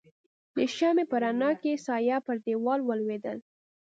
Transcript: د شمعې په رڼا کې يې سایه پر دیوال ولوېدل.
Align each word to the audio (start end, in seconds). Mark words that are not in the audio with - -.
د 0.55 0.57
شمعې 0.75 1.03
په 1.11 1.15
رڼا 1.23 1.51
کې 1.61 1.69
يې 1.75 1.81
سایه 1.85 2.17
پر 2.25 2.35
دیوال 2.45 2.79
ولوېدل. 2.83 3.37